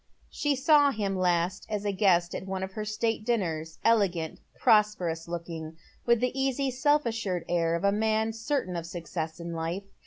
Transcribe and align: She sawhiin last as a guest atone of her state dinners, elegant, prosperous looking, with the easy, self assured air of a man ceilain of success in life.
She 0.31 0.55
sawhiin 0.55 1.15
last 1.15 1.67
as 1.69 1.85
a 1.85 1.91
guest 1.91 2.33
atone 2.33 2.63
of 2.63 2.71
her 2.71 2.85
state 2.85 3.23
dinners, 3.23 3.77
elegant, 3.83 4.39
prosperous 4.59 5.27
looking, 5.27 5.77
with 6.07 6.21
the 6.21 6.33
easy, 6.35 6.71
self 6.71 7.05
assured 7.05 7.45
air 7.47 7.75
of 7.75 7.83
a 7.83 7.91
man 7.91 8.31
ceilain 8.31 8.75
of 8.79 8.87
success 8.87 9.39
in 9.39 9.53
life. 9.53 9.83